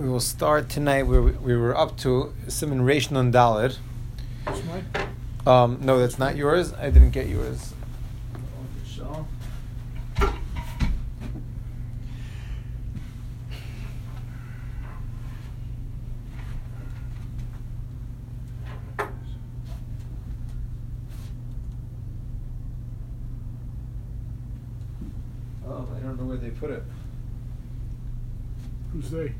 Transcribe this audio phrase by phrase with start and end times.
[0.00, 1.02] We will start tonight.
[1.02, 3.76] We, we were up to Simon Reish Nun Dalid.
[5.46, 6.72] Um, no, that's not yours.
[6.72, 7.74] I didn't get yours.
[8.86, 9.26] So,
[25.66, 26.82] Oh, I don't know where they put it.
[28.92, 29.32] who's they?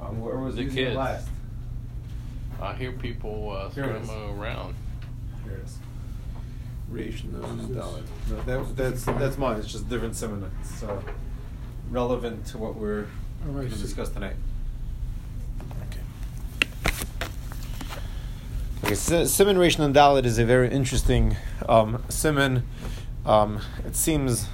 [0.00, 0.96] Um, where was The using kids.
[0.96, 1.28] last?
[2.60, 4.08] I hear people uh, Here it is.
[4.08, 4.74] screaming around.
[5.44, 5.78] Here it is.
[6.92, 7.76] Reish Nun This.
[8.28, 9.58] No, that, that's that's mine.
[9.58, 10.50] It's just different Simon.
[10.60, 11.00] It's uh,
[11.90, 13.06] relevant to what we're
[13.44, 14.36] I going to discuss tonight.
[15.90, 16.00] Okay.
[18.84, 21.36] Okay, Si- Simon Reish Nun Dalid is a very interesting
[21.68, 22.64] um, Simon.
[23.24, 24.48] Um, it seems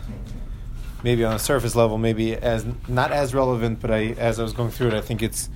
[1.03, 4.53] maybe on a surface level, maybe as not as relevant, but I, as I was
[4.53, 5.49] going through it, I think it's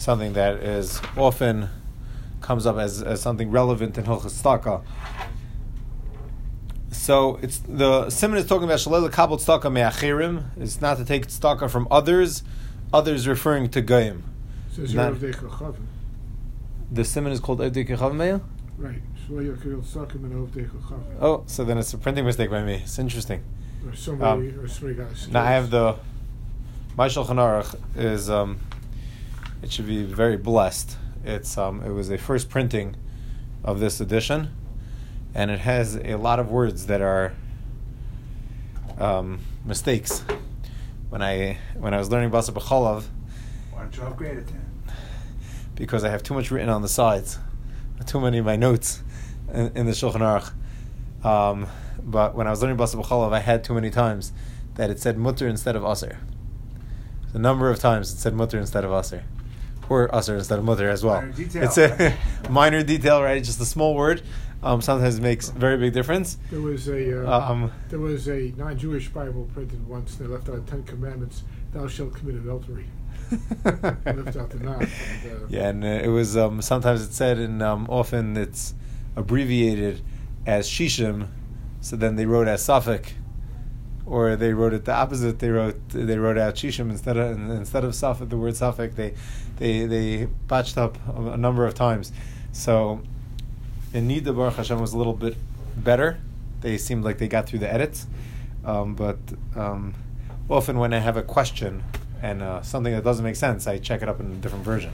[0.00, 1.68] something that is often
[2.40, 4.82] comes up as, as something relevant in Hilchas.
[6.90, 10.44] So it's the Simon is talking about Shalel Kabul Staka Me'achirim.
[10.58, 12.42] It's not to take Staka from others,
[12.92, 14.24] others referring to Goyim.
[14.72, 15.86] Says Not- Yerev Dei Chachavim.
[16.90, 18.40] The Simon is called Evdei Kechav Me'ah?
[18.76, 19.00] Right.
[19.28, 21.16] Shlo Yakiril Sakim and Ov Dei Chachavim.
[21.20, 22.74] Oh, so then it's a printing mistake by me.
[22.82, 23.44] It's interesting.
[23.86, 25.96] Or somebody, Um, or somebody got Now I have the
[26.96, 28.58] my Shulchan Aruch is um,
[29.62, 30.96] it should be very blessed.
[31.24, 32.96] It's um, it was a first printing
[33.62, 34.50] of this edition,
[35.34, 37.32] and it has a lot of words that are
[38.98, 40.24] um, mistakes.
[41.10, 43.04] When I when I was learning Basa B'cholav,
[43.72, 44.66] Why don't you upgrade it then?
[45.74, 47.38] because I have too much written on the sides,
[48.06, 49.02] too many of my notes
[49.52, 50.52] in, in the Shulchan Aruch.
[51.24, 51.66] Um,
[52.02, 54.32] but when I was learning Basa B'cholav, I had too many times
[54.76, 56.18] that it said mutter instead of aser.
[57.34, 59.24] A number of times it said mutter instead of aser,
[59.90, 61.20] or aser instead of mutter as well.
[61.20, 62.50] Minor detail, it's a right?
[62.50, 63.44] minor detail, right?
[63.44, 64.22] Just a small word.
[64.62, 66.38] Um, sometimes it makes very big difference.
[66.50, 70.16] There was a uh, Um, there was a non-Jewish Bible printed once.
[70.16, 71.42] They left out Ten Commandments.
[71.72, 72.86] Thou shalt commit adultery.
[73.64, 74.58] Left out the.
[74.58, 74.86] And, uh,
[75.48, 78.74] Yeah, and uh, it was um, sometimes it's said, and um, often it's
[79.16, 80.02] abbreviated
[80.46, 81.28] as shishim.
[81.80, 83.12] So then they wrote as safek,
[84.10, 85.38] or they wrote it the opposite.
[85.38, 88.28] They wrote they wrote out shishim instead of instead of safek.
[88.28, 89.14] The word safek they
[89.56, 92.12] they they botched up a, number of times.
[92.52, 93.00] So
[93.94, 95.36] in Nida Baruch Hashem was a little bit
[95.76, 96.18] better.
[96.60, 98.06] They seemed like they got through the edits,
[98.64, 99.18] um, but
[99.54, 99.94] um,
[100.50, 101.84] often when I have a question
[102.20, 104.92] and uh, something that doesn't make sense, I check it up in a different version,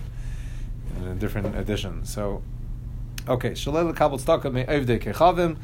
[0.99, 2.05] in a different edition.
[2.05, 2.43] So,
[3.27, 5.57] okay, Shalel Kabel Staka Me.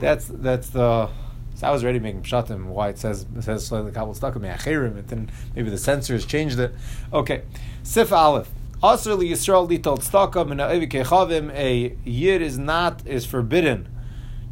[0.00, 1.08] That's that's the.
[1.58, 4.48] So I was already making pshatim why it says it says Shalel Kabel Staka Me
[4.48, 4.96] Achirim.
[4.96, 6.72] And then maybe the censors changed it.
[7.12, 7.42] Okay,
[7.82, 8.48] Sif Aleph.
[8.80, 10.58] Also, Yisrael litol tzedakah min
[10.88, 11.52] kechavim.
[11.52, 13.88] A yid is not is forbidden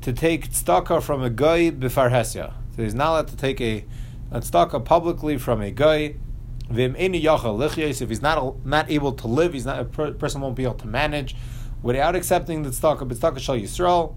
[0.00, 2.52] to take tzedakah from a guy b'far hesya.
[2.74, 3.84] So he's not allowed to take a,
[4.32, 6.16] a tzedakah publicly from a guy.
[6.68, 7.64] V'im eni yachal.
[8.00, 10.88] If he's not not able to live, he's not a person won't be able to
[10.88, 11.36] manage
[11.84, 13.06] without accepting the tzedakah.
[13.06, 14.16] But tzedakah shall Yisrael,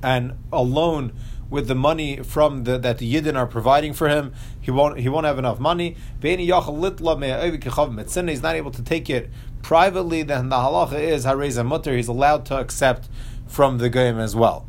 [0.00, 1.12] and alone
[1.50, 5.08] with the money from the that the yidden are providing for him, he won't he
[5.08, 5.96] won't have enough money.
[6.22, 9.30] He's not able to take it
[9.62, 10.22] privately.
[10.22, 11.96] Then the halacha is hareza mutter.
[11.96, 13.08] He's allowed to accept
[13.46, 14.66] from the goyim as well.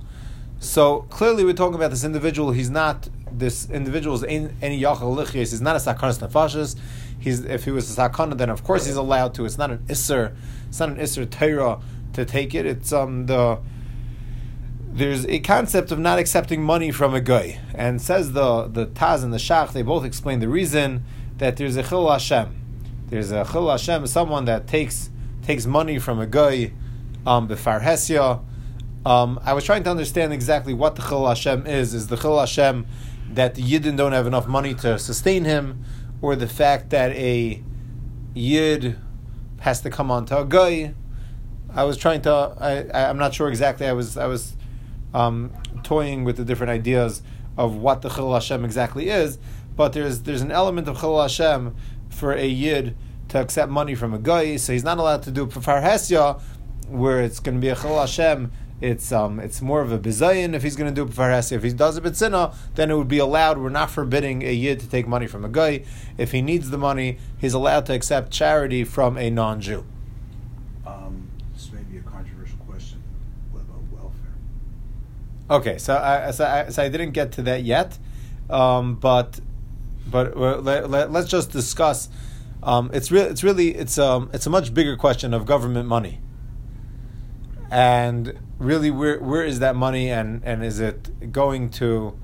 [0.60, 2.52] So clearly, we're talking about this individual.
[2.52, 5.52] He's not this individual is any any yachal lichyes.
[5.52, 6.78] He's not a sakanas nefashis.
[7.20, 9.46] He's if he was a sakana, then of course he's allowed to.
[9.46, 10.36] It's not an isser.
[10.68, 11.80] It's not an isser Torah
[12.14, 12.66] to take it.
[12.66, 13.60] It's um the
[14.92, 19.24] there's a concept of not accepting money from a guy, and says the the Taz
[19.24, 19.72] and the Shach.
[19.72, 21.04] They both explain the reason
[21.38, 22.56] that there's a chil Hashem.
[23.08, 25.10] There's a chil Hashem, someone that takes
[25.44, 26.74] takes money from a guy,
[27.26, 28.44] um, b'far hesya.
[29.06, 31.94] Um, I was trying to understand exactly what the chil Hashem is.
[31.94, 32.86] Is the chil Hashem
[33.34, 35.84] that the yidden don't have enough money to sustain him,
[36.22, 37.64] or the fact that a
[38.34, 38.98] yid
[39.62, 40.94] has to come onto a guy?
[41.74, 42.32] I was trying to.
[42.32, 43.86] I, I I'm not sure exactly.
[43.88, 44.56] I was I was
[45.14, 45.52] um,
[45.84, 47.22] toying with the different ideas
[47.58, 49.38] of what the Chil Hashem exactly is,
[49.76, 51.76] but there's there's an element of Chil Hashem
[52.10, 52.96] for a yid
[53.30, 56.42] to accept money from a guy, so he's not allowed to do Pafar Hesya,
[56.88, 58.52] where it's going to be a Chil Hashem.
[58.82, 61.58] It's um it's more of a bizayin if he's going to do Pafar Hesya.
[61.58, 63.58] If he does a bitzina, then it would be allowed.
[63.58, 65.84] We're not forbidding a yid to take money from a guy.
[66.18, 69.86] If he needs the money, he's allowed to accept charity from a non-Jew.
[70.88, 73.04] Um, this may be a controversial question.
[73.52, 74.34] What about welfare?
[75.50, 77.98] Okay, so I, so I, so I didn't get to that yet,
[78.50, 79.40] um, but
[80.10, 82.10] but uh, let, let, us just discuss
[82.62, 83.26] Um, it's real.
[83.26, 86.20] It's really it's um it's a much bigger question of government money.
[87.72, 92.18] And really, where where is that money, and and is it going to?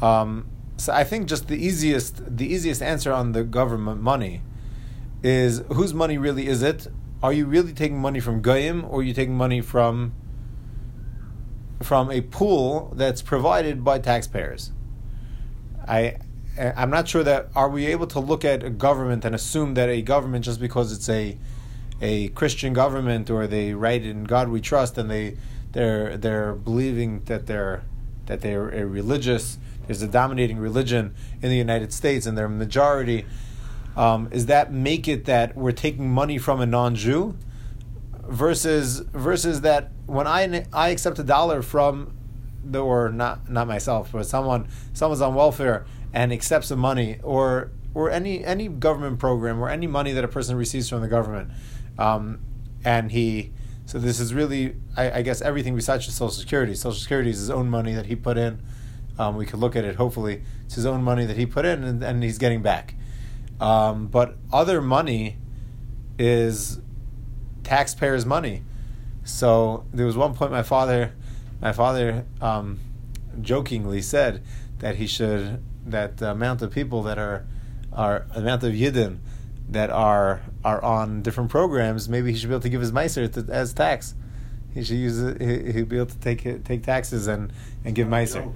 [0.00, 4.42] Um, so I think just the easiest the easiest answer on the government money
[5.22, 6.88] is whose money really is it?
[7.22, 10.12] Are you really taking money from goyim, or are you taking money from
[11.82, 14.72] from a pool that's provided by taxpayers?
[15.86, 16.16] I
[16.58, 19.88] I'm not sure that are we able to look at a government and assume that
[19.88, 21.38] a government just because it's a
[22.00, 25.36] a Christian government or they write in God we trust and they
[25.72, 27.82] they're they're believing that they're
[28.26, 33.24] that they're a religious there's a dominating religion in the United States and they're majority
[33.96, 37.36] um, is that make it that we're taking money from a non-Jew
[38.28, 42.14] versus versus that when I I accept a dollar from
[42.62, 47.70] the or not not myself but someone someone's on welfare and accepts the money or
[47.94, 51.50] or any any government program or any money that a person receives from the government
[51.98, 52.40] um,
[52.84, 53.52] and he
[53.88, 56.74] so this is really I, I, guess everything besides just social security.
[56.74, 58.60] Social security is his own money that he put in.
[59.18, 60.42] Um, we could look at it hopefully.
[60.66, 62.94] It's his own money that he put in and, and he's getting back.
[63.62, 65.38] Um, but other money
[66.18, 66.80] is
[67.68, 68.62] taxpayers money
[69.24, 71.12] so there was one point my father
[71.60, 72.78] my father um,
[73.40, 74.42] jokingly said
[74.78, 77.44] that he should that the amount of people that are
[77.92, 79.18] are amount of yidden
[79.68, 83.30] that are are on different programs, maybe he should be able to give his meiser
[83.32, 84.14] to, as tax.
[84.74, 85.40] He should use it.
[85.40, 87.52] He, he'd be able to take take taxes and
[87.84, 88.52] and give meiser.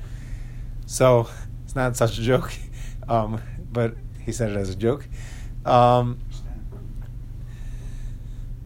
[0.87, 1.29] So
[1.65, 2.53] it's not such a joke,
[3.09, 3.41] um,
[3.73, 5.07] but he said it as a joke.
[5.65, 6.21] Um,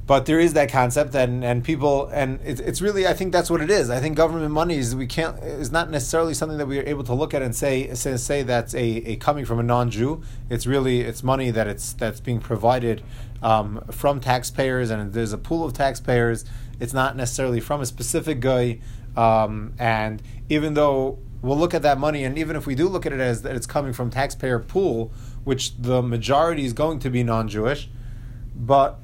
[0.07, 3.51] but there is that concept and, and people and it's, it's really I think that's
[3.51, 3.91] what it is.
[3.91, 7.03] I think government money is we can't is not necessarily something that we are able
[7.05, 10.23] to look at and say say, say that's a, a coming from a non Jew.
[10.49, 13.03] It's really it's money that it's that's being provided
[13.43, 16.45] um, from taxpayers and there's a pool of taxpayers.
[16.79, 18.79] It's not necessarily from a specific guy.
[19.17, 23.07] Um, and even though we'll look at that money, and even if we do look
[23.07, 25.11] at it as that it's coming from taxpayer pool,
[25.45, 27.89] which the majority is going to be non-Jewish,
[28.55, 28.99] but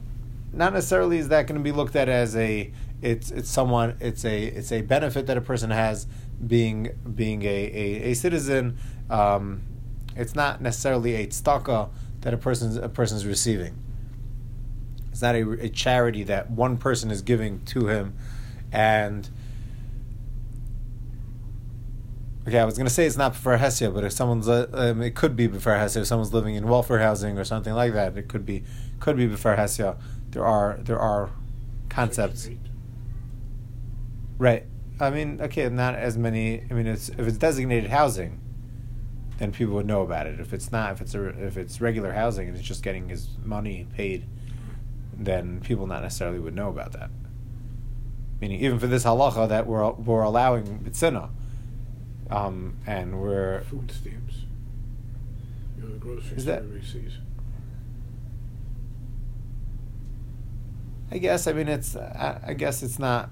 [0.53, 2.71] not necessarily is that going to be looked at as a
[3.01, 6.07] it's it's someone it's a it's a benefit that a person has
[6.47, 8.79] being being a, a, a citizen.
[9.11, 9.63] Um,
[10.15, 11.89] it's not necessarily a tzedakah
[12.21, 13.77] that a person's a person's receiving.
[15.11, 18.15] It's not a, a charity that one person is giving to him,
[18.71, 19.29] and
[22.45, 25.15] Okay, I was going to say it's not for Hesia, but if someone's, um, it
[25.15, 25.99] could be before Hesia.
[25.99, 28.65] If someone's living in welfare housing or something like that, it could be
[28.99, 29.97] could be before Hesia
[30.33, 31.31] there are there are
[31.89, 32.49] concepts.
[34.39, 34.67] Right.
[34.99, 36.63] I mean, okay, not as many.
[36.71, 38.41] I mean, it's, if it's designated housing,
[39.39, 40.41] then people would know about it.
[40.41, 43.29] If it's not, if it's a, if it's regular housing and it's just getting his
[43.45, 44.27] money paid,
[45.17, 47.11] then people not necessarily would know about that.
[48.41, 51.31] Meaning, even for this halacha that we're we're allowing bitzina,
[52.31, 54.37] um, and we're food stamps.
[55.77, 56.63] You know, the grocery Is that-
[61.13, 61.47] I guess.
[61.47, 61.95] I mean, it's.
[61.95, 63.29] I, I guess it's not.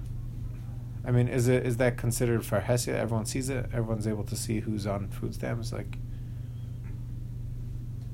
[1.03, 2.93] I mean, is it is that considered for Hesia?
[2.93, 3.65] Everyone sees it.
[3.73, 5.73] Everyone's able to see who's on food stamps.
[5.73, 5.97] Like,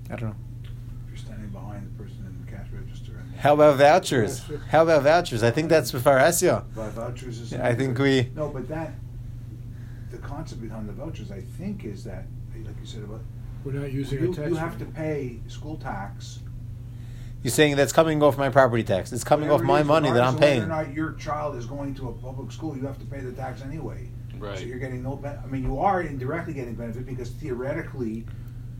[0.09, 0.35] I don't know.
[0.63, 3.35] If you're standing behind the person in the cash register and.
[3.35, 4.41] How about vouchers?
[4.69, 5.43] How about vouchers?
[5.43, 6.63] I think that's for Hesia.
[6.73, 7.53] By vouchers is.
[7.53, 8.93] I think we- No, but that,
[10.11, 12.23] the concept behind the vouchers, I think, is that,
[12.55, 13.21] like you said about.
[13.65, 14.49] We're not using You, a tax.
[14.49, 16.39] you have to pay school tax.
[17.47, 19.13] You're saying that's coming off my property tax.
[19.13, 20.59] It's coming off whatever it my is, money that I'm regardless of paying.
[20.69, 23.21] Whether or not your child is going to a public school, you have to pay
[23.21, 24.09] the tax anyway.
[24.37, 24.57] Right.
[24.57, 28.25] So you're getting no ben, I mean, you are indirectly getting benefit because theoretically,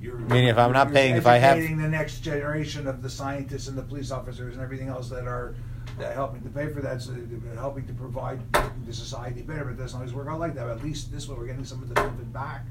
[0.02, 0.18] you're.
[0.18, 3.70] Meaning if I'm not paying, if I have- educating the next generation of the scientists
[3.70, 5.56] and the police officers and everything else that are
[5.98, 8.42] that helping to pay for that, so they're helping to provide
[8.86, 10.66] the society better, but it doesn't always work out like that.
[10.66, 12.66] But at least this way, we're getting some of the benefit back.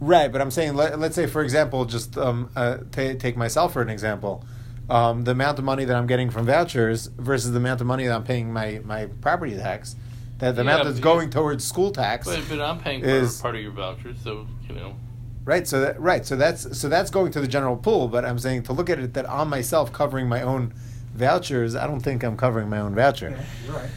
[0.00, 3.74] Right, but I'm saying, let, let's say, for example, just um, uh, ta take myself
[3.74, 4.46] for an example.
[4.90, 8.06] Um, the amount of money that I'm getting from vouchers versus the amount of money
[8.06, 9.94] that I'm paying my, my property tax,
[10.38, 13.40] that the Yeah, amount that's but- going towards school tax, But, but I'm paying is-
[13.40, 14.96] part of your vouchers, so you know.
[15.44, 15.66] right?
[15.68, 18.08] So that right, so that's so that's going to the general pool.
[18.08, 20.74] But I'm saying to look at it that I'm myself covering my own
[21.14, 23.30] vouchers, I don't think I'm covering my own voucher.
[23.30, 23.90] Yeah, you're right.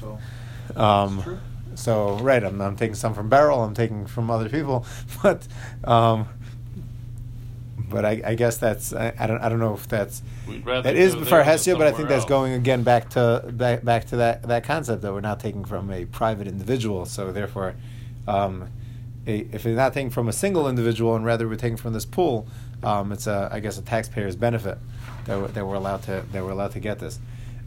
[0.00, 0.18] So.
[0.80, 1.38] Um, That's true.
[1.76, 3.62] so right, I'm, I'm taking some from Beryl.
[3.64, 4.84] I'm taking from other people,
[5.22, 5.46] but
[5.84, 6.26] um,
[7.88, 10.22] but I, I guess that's I, I don't I don't know if that's
[10.64, 12.28] that is go before there Hesia, but I think that's else.
[12.28, 15.90] going again back to back, back to that that concept that we're not taking from
[15.90, 17.04] a private individual.
[17.06, 17.74] So therefore,
[18.26, 18.68] um,
[19.26, 22.04] a if they're not taking from a single individual and rather we're taking from this
[22.04, 22.46] pool,
[22.82, 24.78] um, it's a I guess a taxpayer's benefit
[25.26, 27.18] that we're, that we're allowed to that we're allowed to get this.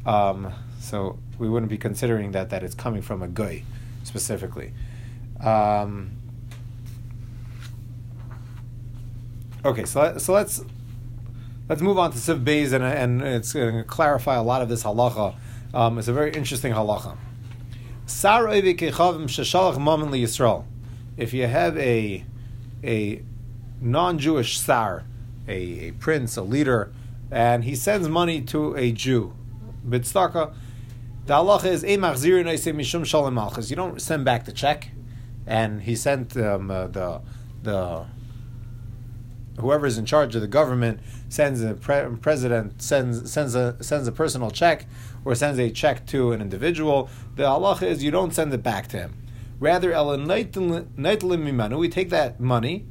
[0.05, 3.63] Um, so we wouldn't be considering that that it's coming from a guy
[4.03, 4.73] specifically.
[5.41, 6.11] Um,
[9.67, 10.63] okay, so so let's
[11.67, 14.69] let's move on to Siv Beis and, and it's going to clarify a lot of
[14.69, 15.35] this halacha.
[15.73, 17.17] Um, it's a very interesting halacha.
[21.17, 22.25] If you have a
[22.83, 23.21] a
[23.81, 25.03] non-Jewish sar,
[25.47, 26.93] a, a prince, a leader,
[27.29, 29.33] and he sends money to a Jew,
[29.85, 30.53] bitstaka,
[31.25, 33.37] the halacha is mishum shalom.
[33.69, 34.91] You don't send back the check,
[35.45, 37.21] and he sent um, uh, the
[37.63, 38.05] the
[39.59, 40.99] whoever is in charge of the government
[41.29, 44.85] sends a pre- president sends sends a sends a personal check
[45.25, 47.09] or sends a check to an individual.
[47.35, 49.13] The halacha is you don't send it back to him.
[49.59, 49.89] Rather,
[51.77, 52.85] we take that money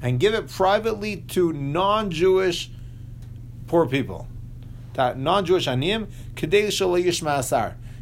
[0.00, 2.70] and give it privately to non-Jewish
[3.66, 4.28] poor people.
[4.94, 6.06] That non-Jewish aniyim.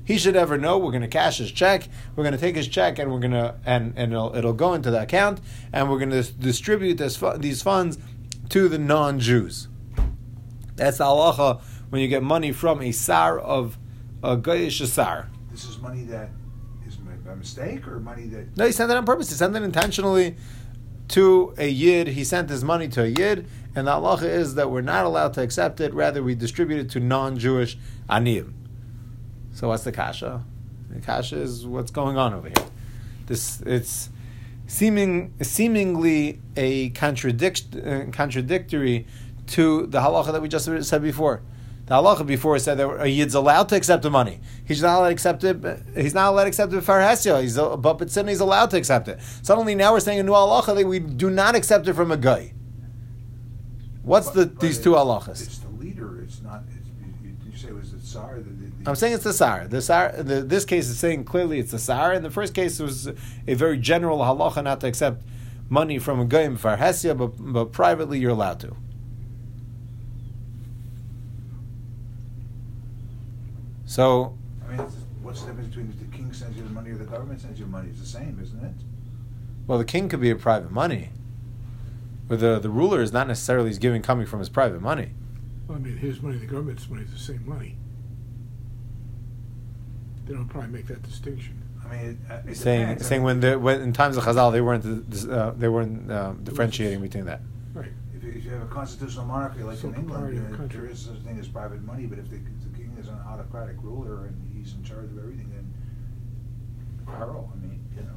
[0.06, 1.88] He should ever know we're going to cash his check.
[2.14, 4.72] We're going to take his check and we're going to and and it'll, it'll go
[4.72, 5.40] into the account
[5.72, 7.98] and we're going to distribute this these funds
[8.50, 9.68] to the non-Jews.
[10.76, 11.60] That's the halacha
[11.90, 13.76] when you get money from a sar of
[14.22, 15.28] a goyish sar.
[15.50, 16.30] This is money that
[16.86, 18.56] is by mistake or money that.
[18.56, 19.28] No, he sent it on purpose.
[19.28, 20.36] He sent it intentionally
[21.08, 22.08] to a yid.
[22.08, 25.34] He sent his money to a yid, and the halacha is that we're not allowed
[25.34, 25.92] to accept it.
[25.92, 27.76] Rather, we distribute it to non-Jewish
[28.08, 28.52] aniyim.
[29.56, 30.44] So what's the kasha?
[30.90, 32.66] The kasha is what's going on over here.
[33.24, 34.10] This it's
[34.66, 39.06] seeming seemingly a contradict, uh, contradictory
[39.46, 41.40] to the halacha that we just said before.
[41.86, 44.40] The halacha before said that a yid's allowed to accept the money.
[44.66, 45.56] He's not allowed to accept it.
[45.96, 47.40] He's not allowed to accept it for hesya.
[47.40, 49.22] He's but but he's allowed to accept it.
[49.40, 52.18] Suddenly now we're saying a new halacha that we do not accept it from a
[52.18, 52.52] guy.
[54.02, 55.40] What's but, the but these two halachas?
[55.40, 56.20] It's the leader.
[56.20, 56.64] It's not.
[56.76, 56.85] It's,
[57.56, 58.36] you, say it was the tsar.
[58.36, 59.66] The, the, the, I'm saying it's the sar.
[59.66, 60.12] The sar.
[60.12, 62.12] The, this case is saying clearly it's the sar.
[62.12, 63.08] In the first case, it was
[63.46, 65.22] a very general halacha not to accept
[65.68, 68.76] money from a goyim for hesya, but but privately you're allowed to.
[73.86, 74.36] So.
[74.66, 74.78] I mean,
[75.22, 77.58] what's the difference between if the king sends you the money or the government sends
[77.58, 77.88] you money?
[77.90, 78.74] It's the same, isn't it?
[79.66, 81.10] Well, the king could be a private money,
[82.28, 85.10] but the the ruler is not necessarily he's giving coming from his private money.
[85.68, 87.76] Well, I mean, his money, the government's money is the same money.
[90.26, 91.62] They don't probably make that distinction.
[91.84, 93.06] I mean, it, uh, it saying depends.
[93.06, 94.84] saying when the when in times of Chazal they weren't
[95.30, 97.40] uh, they weren't uh, differentiating between that.
[97.74, 97.92] Right.
[98.16, 100.80] If you, if you have a constitutional monarchy like So in England, proprietary uh, country.
[100.80, 102.06] there is such a thing as private money.
[102.06, 105.48] But if the, the king is an autocratic ruler and he's in charge of everything,
[105.54, 105.72] then
[107.06, 107.48] Pharaoh.
[107.54, 108.08] I mean, you know,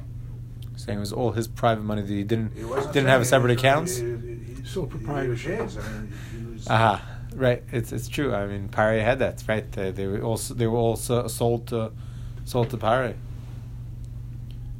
[0.76, 3.58] Saying it was all his private money that he didn't didn't have a separate it-
[3.60, 3.98] accounts.
[3.98, 5.60] It, it, it, Sole proprietorship.
[5.60, 5.78] his.
[5.78, 6.66] I mean, he was.
[6.68, 7.62] Aha, right.
[7.72, 8.34] It's it's true.
[8.34, 9.70] I mean, Pare had that, right?
[9.70, 11.92] They, they were also they were all so- sold to
[12.44, 13.14] sold to Pare.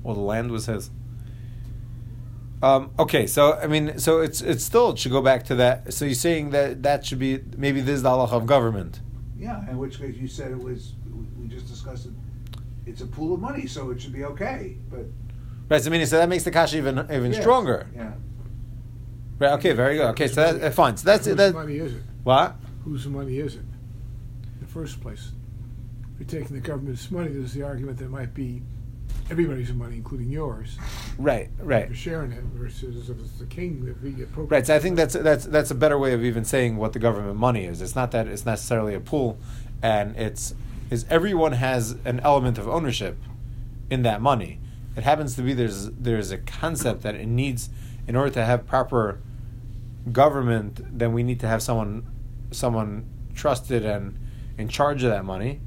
[0.02, 0.90] Well, the land was his.
[2.62, 5.92] Um, okay, so I mean, so it's it's still it should go back to that.
[5.94, 9.00] So you're saying that that should be maybe this is the halacha of government.
[9.38, 10.94] Yeah, in which case you said it was.
[11.06, 12.12] We we just discussed it.
[12.84, 14.76] It's a pool of money, so it should be okay.
[14.90, 15.06] But
[15.70, 17.86] Right, so I mean, so that makes the kasha even even Yes, stronger.
[17.94, 18.12] Yeah.
[19.38, 19.52] Right.
[19.52, 19.72] Okay.
[19.72, 20.06] Very good.
[20.10, 20.28] Okay.
[20.28, 20.96] So that uh, fine.
[20.96, 21.54] So that's Whose that.
[22.24, 22.56] Money is it?
[22.56, 22.56] What?
[22.84, 23.60] Whose money is it?
[23.60, 25.32] In the first place,
[26.14, 28.62] if you're taking the government's money, there's the argument that it might be
[29.30, 30.78] everybody's money, including yours.
[31.18, 31.50] Right.
[31.58, 31.86] Right.
[31.86, 34.66] You're sharing it versus if it's the king, if he get Right.
[34.66, 37.36] So I think that's that's that's a better way of even saying what the government
[37.36, 37.80] money is.
[37.80, 39.38] It's not that it's necessarily a pool,
[39.82, 40.54] and it's
[40.90, 43.16] is everyone has an element of ownership
[43.90, 44.58] in that money.
[44.96, 47.70] It happens to be there's there's a concept that it needs
[48.06, 49.20] in order to have proper
[50.10, 52.06] government, then we need to have someone
[52.50, 54.18] someone trusted and
[54.58, 55.60] in charge of that money,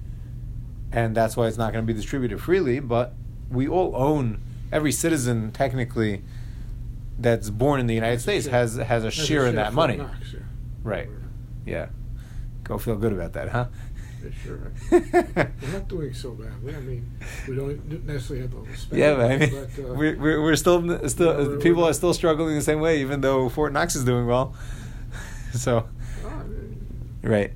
[0.91, 2.79] and that's why it's not going to be distributed freely.
[2.79, 3.13] But
[3.49, 6.23] we all own every citizen technically
[7.19, 9.97] that's born in the United States has has a Has a share in that money.
[9.97, 10.39] Knox, yeah.
[10.83, 11.09] Right.
[11.65, 11.87] Yeah.
[12.63, 13.67] Go feel good about that, huh?
[14.23, 14.71] Yeah, sure.
[14.91, 16.73] We're not doing so badly.
[16.75, 17.11] I mean,
[17.47, 18.99] we don't necessarily have all the spending.
[18.99, 21.93] yeah, but I mean, but, uh, we're, we're, still still Yeah, we're- people we're- are
[21.93, 24.55] still struggling the same way, even though Fort Knox is doing well.
[25.53, 25.87] so,
[27.23, 27.51] right,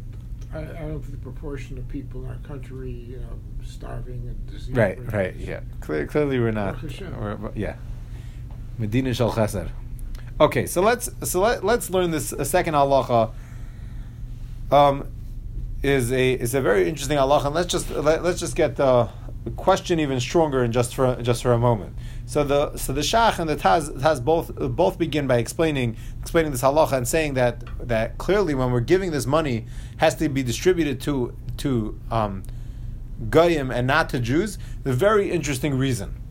[0.53, 4.47] I, I don't think the proportion of people in our country, you know, starving and
[4.47, 4.75] disease.
[4.75, 5.36] right, right.
[5.36, 6.81] Yeah, Clear, clearly we're not.
[6.81, 7.75] We're, yeah,
[8.77, 9.69] Medina shel Chesed.
[10.39, 13.31] Okay, so let's so let, let's learn this a second halacha.
[14.71, 15.07] Um,
[15.83, 19.09] is a is a very interesting halacha, and let's just let, let's just get the
[19.55, 21.95] question even stronger in just for just for a moment.
[22.27, 26.51] So the so the Shach and the Taz, Taz both both begin by explaining explaining
[26.51, 29.65] this halacha and saying that that clearly when we're giving this money
[29.96, 32.43] has to be distributed to to um,
[33.29, 34.57] goyim and not to Jews.
[34.84, 36.22] The very interesting reason.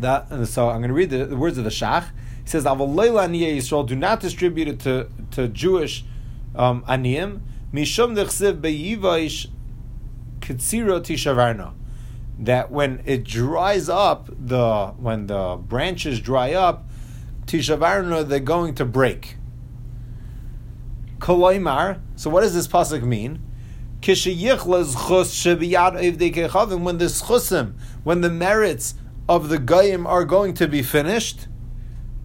[0.00, 2.08] That so I'm going to read the, the words of the Shach.
[2.42, 6.04] He says, "Avol Yisrael, do not distribute it to to Jewish
[6.56, 7.42] um, aniyim.
[7.72, 9.46] Mishum dechsiv beyivayish
[10.40, 11.74] kitziro tishavarna."
[12.38, 16.86] That when it dries up, the when the branches dry up,
[17.46, 19.36] tishavarna they're going to break.
[21.18, 22.00] Koloimar.
[22.16, 23.42] So what does this pasuk mean?
[24.02, 24.20] When the
[27.06, 27.74] schusim,
[28.04, 28.94] when the merits
[29.28, 31.48] of the goyim are going to be finished,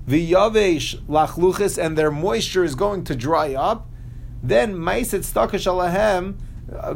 [0.05, 3.89] the yavesh lachluchis and their moisture is going to dry up,
[4.43, 6.35] then maisit stakash alahem
[6.71, 6.93] uh,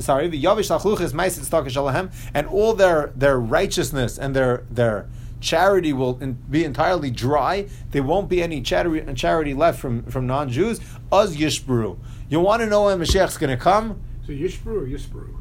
[0.00, 5.08] sorry, the Yavish Achluchis Maisit Stakash Alahem, and all their their righteousness and their their
[5.40, 7.68] charity will in, be entirely dry.
[7.90, 10.80] There won't be any charity, charity left from, from non Jews.
[11.12, 11.98] Uz Yishbru.
[12.28, 14.02] You want to know when Mashiach's going to come?
[14.26, 15.34] So Yishbru or Yisbru?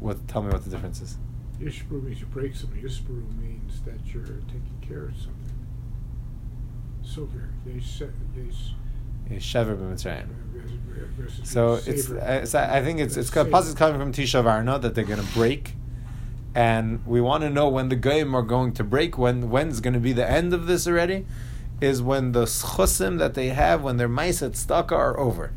[0.00, 0.28] What?
[0.28, 1.16] Tell me what the difference is.
[1.60, 2.82] Yishbru means you break something.
[2.82, 5.32] Yisbru means that you're taking care of something.
[7.02, 7.48] Silver.
[7.66, 8.02] Yes.
[9.30, 10.28] Shever b'Mitzrayim.
[11.44, 15.34] So it's, uh, so I think it's it's coming from tishavarna that they're going to
[15.34, 15.74] break,
[16.54, 19.18] and we want to know when the goyim are going to break.
[19.18, 21.26] When when's going to be the end of this already?
[21.80, 25.52] Is when the schusim that they have when their ma'aset stuck are over.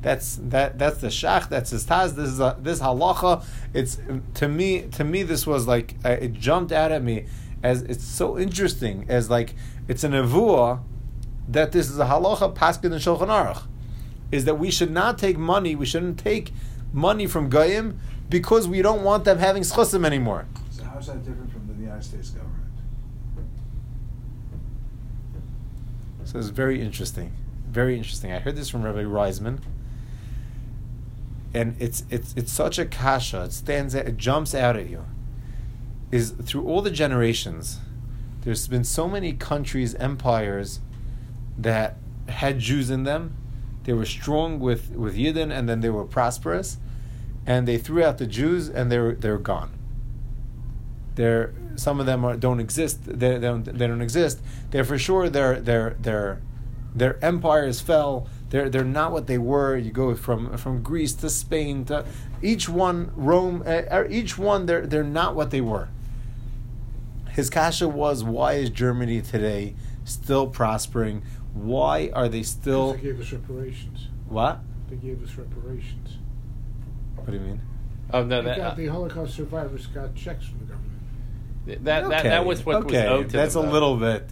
[0.00, 0.78] That's that.
[0.78, 1.48] That's the shach.
[1.48, 2.16] That's his taz.
[2.16, 3.44] This is a, this halacha.
[3.72, 3.98] It's
[4.34, 4.82] to me.
[4.92, 7.26] To me, this was like uh, it jumped out at me
[7.62, 9.06] as it's so interesting.
[9.08, 9.54] As like
[9.86, 10.80] it's a nevuah
[11.48, 13.62] that this is a halacha paskin and shulchan aruch,
[14.30, 15.74] is that we should not take money.
[15.74, 16.52] We shouldn't take
[16.92, 20.46] money from goyim because we don't want them having schusim anymore.
[20.70, 22.58] So how is that different from the United States government?
[26.24, 27.32] So it's very interesting,
[27.68, 28.32] very interesting.
[28.32, 29.58] I heard this from Rabbi Reisman,
[31.52, 33.44] and it's it's it's such a kasha.
[33.44, 35.04] It stands, out, it jumps out at you.
[36.10, 37.80] Is through all the generations,
[38.42, 40.80] there's been so many countries, empires
[41.58, 41.96] that
[42.28, 43.36] had Jews in them.
[43.84, 46.78] They were strong with, with Yidden and then they were prosperous.
[47.46, 49.72] And they threw out the Jews and they're, they're gone.
[51.14, 53.04] They're, some of them are, don't exist.
[53.04, 54.40] They, they, don't, they don't exist.
[54.70, 56.40] They're for sure, their, their, their,
[56.94, 58.28] their empires fell.
[58.50, 59.76] They're, they're not what they were.
[59.76, 62.04] You go from, from Greece to Spain to
[62.42, 63.64] each one, Rome,
[64.08, 65.88] each one, they're, they're not what they were.
[67.30, 71.22] His kasha was, why is Germany today still prospering?
[71.54, 72.94] Why are they still?
[72.94, 74.08] They gave us reparations.
[74.28, 74.60] What?
[74.88, 76.18] They gave us reparations.
[77.16, 77.60] What do you mean?
[78.12, 80.92] Oh no, that, that, got, uh, the Holocaust survivors got checks from the government.
[81.84, 83.08] That that, that was what okay.
[83.08, 83.72] was owed to That's them, a though.
[83.72, 84.28] little bit.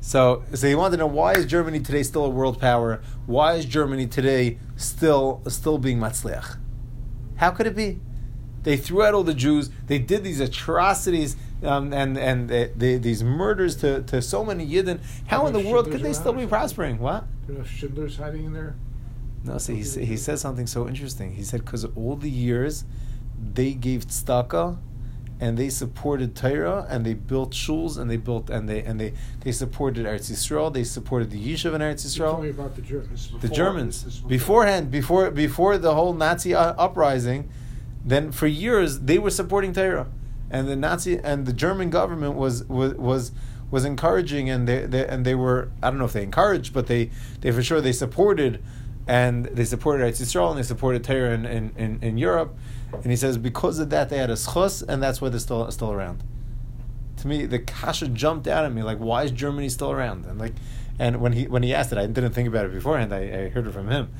[0.00, 3.00] So, so you want to know why is Germany today still a world power?
[3.24, 6.58] Why is Germany today still still being matzliach?
[7.36, 8.00] How could it be?
[8.64, 9.70] They threw out all the Jews.
[9.86, 14.66] They did these atrocities um, and and they, they, these murders to, to so many
[14.66, 15.00] Yidden.
[15.26, 16.98] How in the world could they still be prospering?
[16.98, 17.24] What?
[17.48, 18.74] You know, Schindler's hiding in there.
[19.44, 21.34] No, so he he says something so interesting.
[21.34, 22.84] He said because all the years
[23.52, 24.78] they gave tzedakah
[25.40, 29.12] and they supported Torah and they built shuls and they built and they and they
[29.40, 30.72] they supported Eretz Yisrael.
[30.72, 33.26] They supported the yeshiva in Eretz Tell me about the Germans.
[33.26, 37.50] Before, The Germans before- beforehand, before before the whole Nazi uprising,
[38.04, 40.06] then for years they were supporting Torah,
[40.54, 43.32] and the Nazi and the German government was was was
[43.72, 46.86] was encouraging and they, they and they were I don't know if they encouraged, but
[46.86, 48.62] they they for sure they supported
[49.08, 52.56] and they supported Eretz Yisrael and they supported Torah in, in, in, in Europe.
[52.92, 55.68] And he says because of that they had a schus and that's why they're still
[55.72, 56.22] still around.
[57.16, 60.24] To me, the kasha jumped out at me like, why is Germany still around?
[60.24, 60.54] And like,
[61.00, 63.12] and when he when he asked it, I didn't think about it beforehand.
[63.12, 64.14] I, I heard it from him.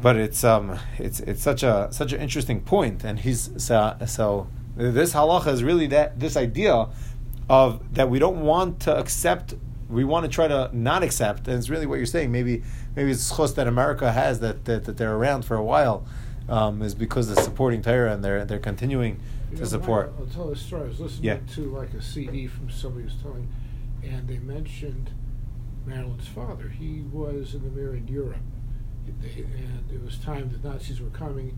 [0.00, 4.46] But it's um it's it's such a such an interesting point, and he's so so
[4.76, 6.88] this halacha is really that this idea
[7.48, 9.54] of that we don't want to accept
[9.88, 12.62] we want to try to not accept and it's really what you're saying maybe
[12.96, 16.04] maybe it's chos that America has that, that, that they're around for a while
[16.48, 20.26] um, is because they're supporting Torah and they're they're continuing You to know, support I'll
[20.26, 20.82] tell a story.
[20.84, 21.38] I was listening Yeah.
[21.54, 23.48] to like a CD from somebody was telling,
[24.04, 25.10] and they mentioned
[25.86, 26.68] Marilyn's father.
[26.68, 28.36] He was in the mirror in Europe,
[29.22, 31.56] They- and it was time the Nazis were coming,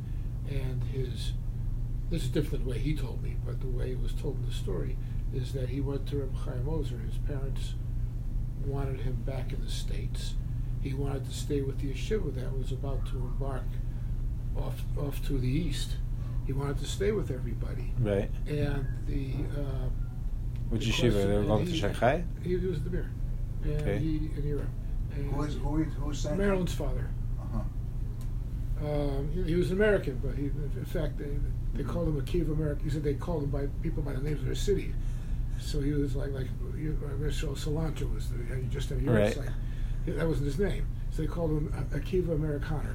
[0.49, 1.33] and his.
[2.11, 4.37] This is different than the way he told me, but the way it was told
[4.39, 4.97] in the story
[5.35, 6.99] is that he went to Reb Chaim Ozer.
[6.99, 7.75] His parents
[8.65, 10.35] wanted him back in the states.
[10.83, 13.65] He wanted to stay with the yeshiva that was about to embark
[14.57, 15.97] off off to the east.
[16.47, 18.31] He wanted to stay with everybody, Right.
[18.47, 19.89] and the uh,
[20.71, 21.13] Which the yeshiva?
[21.13, 22.25] They were question- going to Shanghai?
[22.43, 23.11] He, he was the mayor,
[23.65, 23.99] and Okay.
[23.99, 24.69] he in Europe.
[25.15, 26.39] And Who is, who is, who is saying?
[26.39, 27.11] Marilyn's father.
[27.41, 28.87] Uh-huh.
[28.87, 31.37] Um, he, he was American, but he, in fact, they,
[31.75, 32.85] they called him a Kiev American.
[32.85, 34.95] He said they called him by people by the names of their city.
[35.61, 39.35] So he was like like you- uh, Cilantro was the, you just had a Right.
[39.35, 39.51] site.
[40.07, 40.87] That wasn't his name.
[41.11, 42.95] So they called him a, a Kiva Amerikaner.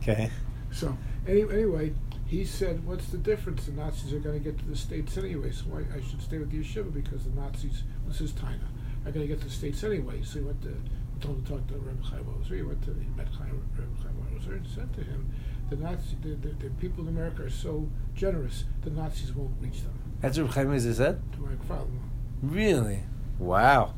[0.00, 0.30] Okay.
[0.70, 1.92] So any, anyway,
[2.26, 3.66] he said, "What's the difference?
[3.66, 5.50] The Nazis are going to get to the states anyway.
[5.52, 8.66] So why I should stay with the yeshiva because the Nazis, this is Taina,
[9.06, 10.74] are going to get to the states anyway." So he went to
[11.20, 12.56] told him to talk to Rebbe Chaim Ozer.
[12.56, 15.30] He went to he met Chaim, Rebbe Chaim Ozer and said to him,
[15.74, 19.82] "The Nazi, the, the, the people in America are so generous, the Nazis won't reach
[19.82, 21.20] them." That's what Chaim Ozer said?
[21.34, 21.90] To my father.
[22.42, 23.00] Really?
[23.38, 23.94] Wow.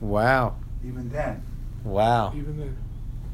[0.00, 0.56] Wow.
[0.84, 1.42] Even then,
[1.82, 2.32] Wow.
[2.36, 2.76] Even then,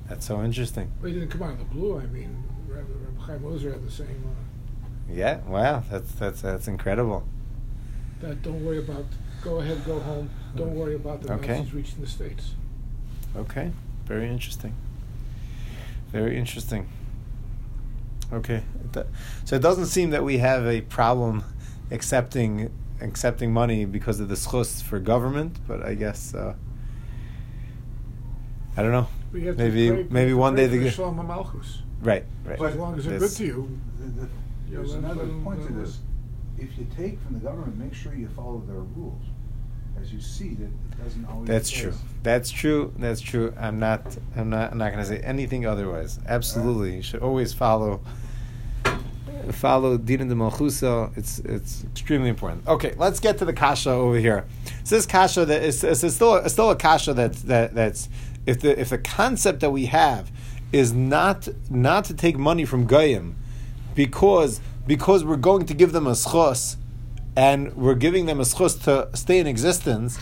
[0.09, 0.91] That's so interesting.
[1.01, 1.99] well, he didn't come out of the blue.
[1.99, 4.25] I mean, Rebbe, Rebbe Chaim Ozer had the same.
[4.27, 5.39] Uh, Yeah.
[5.47, 5.83] Wow.
[5.91, 7.25] That's that's that's incredible.
[8.21, 9.07] that don't worry about.
[9.43, 10.31] Go ahead, go home.
[10.57, 11.59] Don't worry about the Okay.
[11.59, 12.55] Nazis reaching the states.
[13.37, 13.73] Okay.
[14.07, 14.75] Very interesting.
[16.13, 16.89] Very interesting.
[18.33, 18.63] Okay.
[19.45, 21.45] So it doesn't seem that we have a problem
[21.91, 26.55] accepting accepting money because of the schus for government, but I guess uh,
[28.77, 29.09] I don't know.
[29.33, 31.83] We have to Maybe pray- maybe one day pray the for Shlomo Malchus.
[32.03, 32.59] right right.
[32.59, 33.79] But As long as they're good to you.
[33.99, 34.29] the, the,
[34.71, 35.99] there's another point to this.
[36.59, 39.23] If you take from the government, make sure you follow their rules.
[40.01, 41.49] As you see, that it doesn't always.
[41.49, 41.93] That's the true.
[42.23, 42.93] That's true.
[42.99, 43.53] That's true.
[43.59, 44.17] I'm not.
[44.37, 44.71] I'm not.
[44.73, 46.19] I'm not going to say anything otherwise.
[46.27, 48.01] Absolutely, you should always follow.
[49.53, 51.17] Follow Din de Malchusa.
[51.17, 52.67] It's it's extremely important.
[52.67, 54.45] Okay, let's get to the kasha over here.
[54.85, 58.09] So this kasha that is, is, still it's still a kasha that's that that's
[58.47, 60.31] if the if the concept that we have
[60.73, 63.37] is not not to take money from goyim
[63.95, 66.77] because because we're going to give them a schos
[67.37, 70.19] and we're giving them a schus to stay in existence,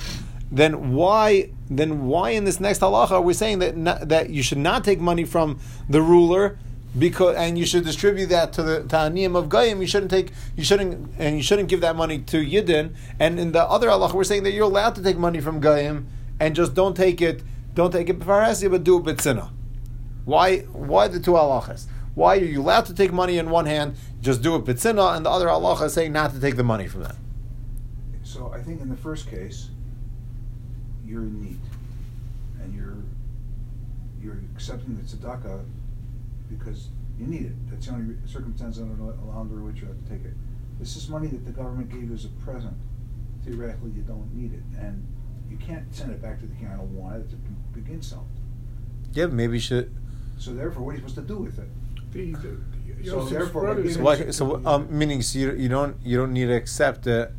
[0.51, 4.43] then why then why in this next halacha are we saying that not, that you
[4.43, 6.59] should not take money from the ruler
[6.97, 9.81] because and you should distribute that to the ta'aniyim of goyim.
[9.81, 12.95] You shouldn't take you shouldn't and you shouldn't give that money to yidden.
[13.19, 16.07] And in the other halacha, we're saying that you're allowed to take money from goyim
[16.41, 17.43] and just don't take it
[17.75, 19.51] don't take it b'farasi, but do it b'tzina.
[20.25, 21.87] Why why the two halachas?
[22.15, 25.25] Why are you allowed to take money in one hand, just do it b'tzina, and
[25.25, 27.17] the other halacha is saying not to take the money from them?
[28.25, 29.69] So I think in the first case,
[31.07, 31.61] you're in need,
[32.63, 32.97] and you're
[34.21, 35.65] you're accepting the tzedakah
[36.49, 37.71] because you need it.
[37.71, 38.93] That's the only circumstance under
[39.35, 40.35] under which you have to take it.
[40.79, 42.75] This is money that the government gave you as a present.
[43.45, 45.07] Theoretically, you don't need it, and
[45.51, 46.69] you can't send it back to the king.
[46.73, 47.21] I don't want it.
[47.25, 47.37] It's a
[47.79, 48.27] big insult.
[49.13, 49.95] Yeah, maybe you should.
[50.39, 51.69] So therefore, what are you supposed to do with it?
[52.13, 52.57] The, the,
[53.05, 56.17] So Yosef's therefore, by So, giving- why, so um, meaning so you, you don't you
[56.17, 57.33] don't need to accept it.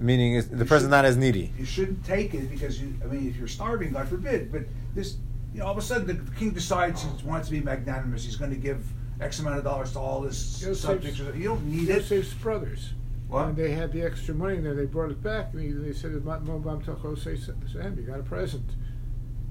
[0.00, 1.52] Meaning is the You person's not as needy.
[1.58, 2.94] You shouldn't take it because you.
[3.02, 4.52] I mean, if you're starving, God forbid.
[4.52, 4.62] But
[4.94, 5.16] this,
[5.52, 8.24] you know, all of a sudden the king decides he wants to be magnanimous.
[8.24, 8.84] He's going to give
[9.20, 11.18] X amount of dollars to all his Yosef's- subjects.
[11.18, 12.02] You don't need it.
[12.02, 12.92] Yosef's brothers.
[13.28, 13.48] What?
[13.48, 14.74] And they had the extra money in there.
[14.74, 15.52] They brought it back.
[15.52, 16.82] And he- they said, "Mom, Mom,
[17.16, 18.64] say Sam, you got a present."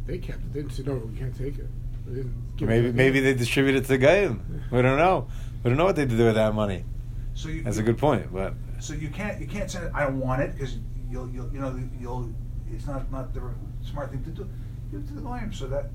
[0.06, 0.54] They kept it.
[0.54, 1.70] They didn't say, "No, we can't take it."
[2.08, 2.96] They didn't give Maybe it.
[2.96, 4.42] maybe they distributed it to the goyim.
[4.72, 5.28] We don't know.
[5.64, 6.86] We don't know what they did with that money.
[7.34, 7.64] So you.
[7.64, 9.40] That's a good point, but So you can't.
[9.42, 10.78] You can't say I don't want it because
[11.12, 11.30] you'll.
[11.30, 11.52] You'll.
[11.54, 11.78] You know.
[12.00, 12.30] You'll.
[12.72, 13.12] It's not.
[13.12, 13.42] Not the
[13.84, 14.50] smart thing to do.
[14.92, 15.90] Give it to the lion so that.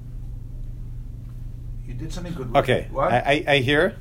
[1.86, 2.48] You did something good.
[2.48, 2.82] with okay.
[2.82, 2.90] it.
[2.92, 3.12] What?
[3.12, 3.96] I, I I hear.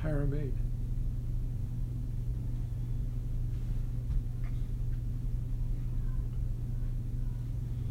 [0.00, 0.52] hire a maid.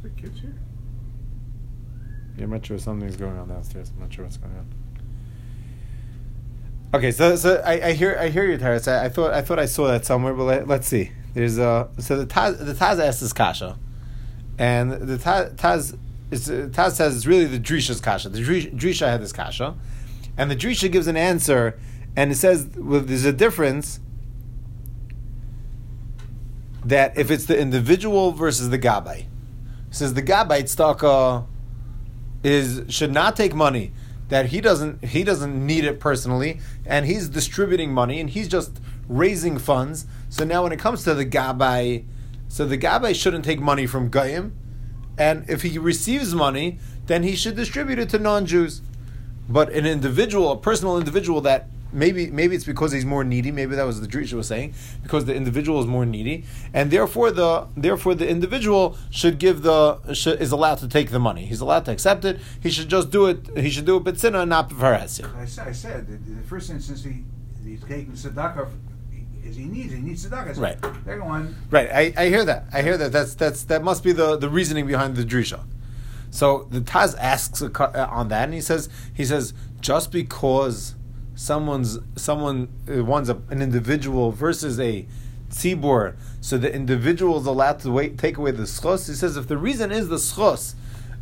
[0.02, 0.56] The kids here.
[2.38, 3.92] Yeah, I'm not sure something's going on downstairs.
[3.94, 4.66] I'm not sure what's going on.
[6.94, 8.88] Okay, so so I, I hear I hear you, Taras.
[8.88, 11.12] I, I thought I thought I saw that somewhere, but let, let's see.
[11.40, 13.78] There's a so the Taz the Taz asks kasha,
[14.58, 18.28] and the Taz, Taz uh, Taz says it's really the Drisha's kasha.
[18.28, 19.74] The Drisha, had this kasha,
[20.38, 21.80] and the Drisha gives an answer,
[22.18, 24.02] and it says well, there's a difference
[26.84, 29.28] that if it's the individual versus the gabbai.
[29.92, 31.48] Says the gabbai tzedakah
[32.44, 33.94] is should not take money
[34.28, 38.82] that he doesn't he doesn't need it personally and he's distributing money and he's just
[39.08, 42.06] raising funds so now when it comes to the gabbai
[42.48, 44.56] so the gabbai shouldn't take money from goyim
[45.18, 48.82] and if he receives money then he should distribute it to non-jews
[49.48, 53.52] but an individual a personal individual that maybe maybe it's because he's more needy.
[53.52, 57.32] Maybe that was the Drisha was saying because the individual is more needy, and therefore
[57.32, 61.46] the therefore the individual should give the should, is allowed to take the money.
[61.46, 62.40] He's allowed to accept it.
[62.62, 63.50] He should just do it.
[63.58, 65.36] He should do it b'tzina, not b'farasir.
[65.36, 67.24] I said, I said the first instance he
[67.64, 68.70] he's taking tzedakah
[69.44, 70.56] is he needs he needs tzedakah.
[70.56, 70.78] So Right.
[71.06, 71.56] They're going.
[71.70, 72.66] Right, I, I hear that.
[72.74, 73.12] I hear that.
[73.12, 75.62] That's that's that must be the, the reasoning behind the drisha.
[76.32, 80.96] So the Taz asks a, uh, on that, and he says he says just because
[81.36, 85.08] someone's someone uh, one's a, an individual versus a
[85.50, 89.08] tzibor, so the individual is allowed to wait, take away the schos.
[89.08, 90.76] He says if the reason is the schos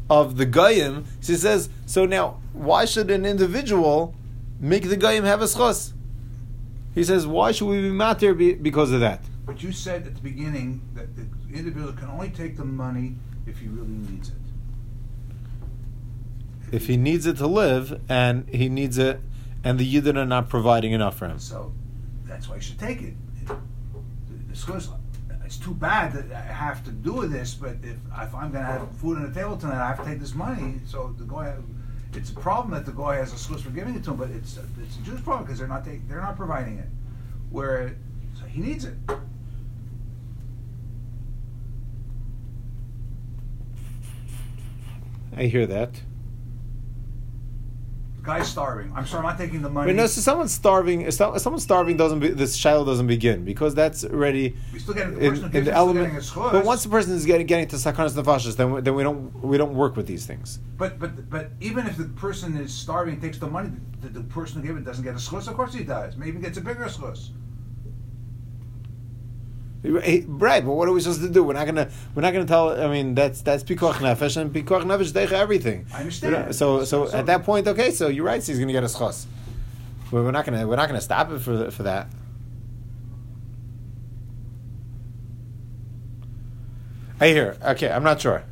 [0.10, 2.06] of the goyim, he says so.
[2.06, 4.15] Now, why should an individual
[4.60, 5.93] make the goyim have a schos?
[6.97, 9.21] He says why should we be matter because of that?
[9.45, 13.60] But you said at the beginning that the individual can only take the money if
[13.60, 14.36] he really needs it.
[16.71, 19.19] if he needs it to live and he needs it
[19.63, 21.38] and the Yidden are not providing enough for him.
[21.38, 21.71] So
[22.25, 23.13] that's why you should take it.
[23.45, 23.55] The,
[24.47, 24.89] the schus-
[25.45, 28.71] it's too bad that I have to do this, but if, if I'm going to
[28.71, 30.81] have food on the table tonight, I have to take this money.
[30.86, 31.53] So go guy,
[32.17, 34.32] it's a problem that the guy has a schus for giving it to him, but
[34.32, 36.88] it's it's a Jewish problem because they're not take, they're not providing it.
[37.51, 37.95] Where
[38.39, 38.95] so he needs it.
[45.36, 46.01] I hear that.
[48.28, 48.92] Guy's starving.
[48.94, 49.90] I'm sorry, I'm not taking the money.
[49.90, 51.02] But no, so someone's starving.
[51.02, 52.20] if Someone starving doesn't.
[52.20, 55.72] Be, this child doesn't begin because that's already we still get the in, in the
[55.72, 56.32] element.
[56.36, 59.34] But once the person is getting getting to sakanas nefashis, then we, then we don't
[59.42, 60.60] we don't work with these things.
[60.78, 64.62] But but but even if the person is starving takes the money, the, the person
[64.62, 65.48] who gave it doesn't get a schus.
[65.48, 66.18] Of course he does.
[66.18, 67.30] Maybe gets a bigger schus.
[69.88, 71.43] Right, but what are we supposed to do?
[71.43, 72.82] We're not gonna we're not gonna tell.
[72.82, 75.86] I mean, that's that's pikuach nefesh and pikuach nefesh deicha everything.
[75.93, 76.56] I understand.
[76.56, 78.43] So, so So- at that point, okay, so you're right.
[78.43, 79.26] So he's gonna get a schos.
[80.12, 82.08] But we're not gonna we're not gonna stop it for for that.
[87.19, 87.58] I hear.
[87.63, 88.43] Okay, I'm not sure.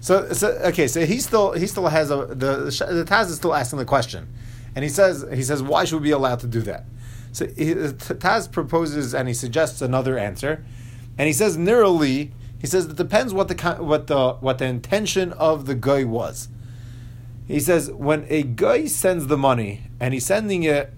[0.00, 2.56] So, so okay, so he still he still has a the
[2.90, 4.28] the Taz is still asking the question,
[4.74, 6.84] and he says he says why should we be allowed to do that?
[7.36, 10.64] So he, uh, Taz proposes and he suggests another answer,
[11.18, 15.34] and he says narrowly he says it depends what the what the what the intention
[15.34, 16.48] of the guy was.
[17.46, 20.94] He says when a guy sends the money and he's sending it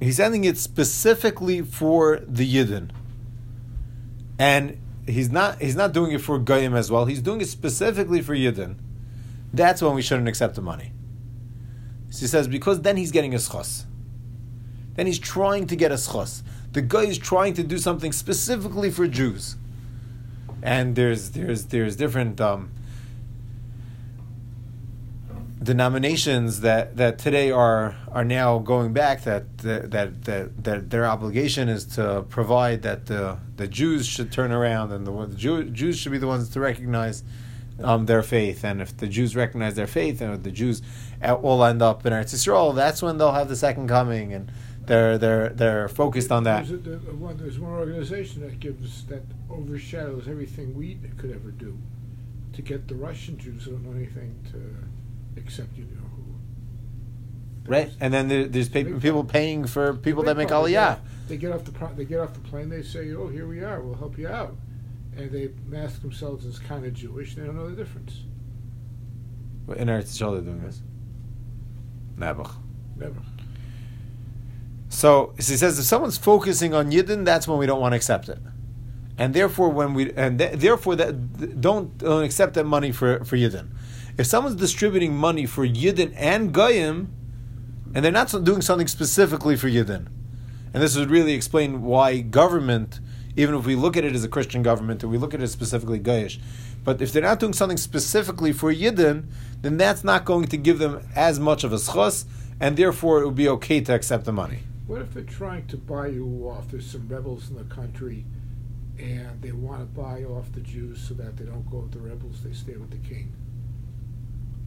[0.00, 2.90] he's sending it specifically for the Yidden.
[4.38, 7.06] And he's not he's not doing it for Goyim as well.
[7.06, 8.76] He's doing it specifically for Yidden.
[9.52, 10.92] That's when we shouldn't accept the money.
[12.16, 13.84] So he says because then he's getting a schos.
[14.94, 16.42] Then he's trying to get a schos.
[16.72, 19.56] The guy is trying to do something specifically for Jews.
[20.62, 22.70] And there's there's there's different um,
[25.62, 31.68] denominations that, that today are are now going back that that, that that their obligation
[31.68, 35.98] is to provide that the the Jews should turn around and the, the Jew, Jews
[35.98, 37.22] should be the ones to recognize
[37.82, 40.82] um, their faith and if the Jews recognize their faith and the Jews
[41.22, 44.50] all end up in Eretz Yisrael that's when they'll have the second coming and
[44.86, 46.64] they're they're they're focused on that.
[46.68, 51.76] There's, a, one, there's one organization that gives that overshadows everything we could ever do
[52.52, 57.70] to get the Russian Jews who don't know anything to accept you know who.
[57.70, 60.90] Right, and then there, there's pe- people paying for people that make They aliyah.
[60.92, 62.68] off- They get off the pro- they get off the plane.
[62.68, 63.80] They say, "Oh, here we are.
[63.80, 64.54] We'll help you out,"
[65.16, 67.34] and they mask themselves as kind of Jewish.
[67.34, 68.22] They don't know the difference.
[69.66, 70.82] What in Eretz Yisrael, they're doing this.
[72.16, 72.52] Nebuch.
[72.96, 73.20] Never.
[74.88, 77.96] So, so he says if someone's focusing on Yidden, that's when we don't want to
[77.96, 78.38] accept it,
[79.18, 83.36] and therefore when we and th- therefore that don't, don't accept that money for for
[83.36, 83.68] Yidden.
[84.16, 87.12] If someone's distributing money for Yidden and Goyim,
[87.94, 90.06] and they're not doing something specifically for Yidden,
[90.72, 93.00] and this would really explain why government,
[93.36, 95.48] even if we look at it as a Christian government or we look at it
[95.48, 96.38] specifically Goyish,
[96.84, 99.26] but if they're not doing something specifically for Yidden,
[99.60, 102.24] then that's not going to give them as much of a schos,
[102.60, 104.60] and therefore it would be okay to accept the money.
[104.86, 106.70] What if they're trying to buy you off?
[106.70, 108.24] There's some rebels in the country,
[108.98, 111.98] and they want to buy off the Jews so that they don't go with the
[111.98, 112.42] rebels.
[112.42, 113.34] They stay with the king.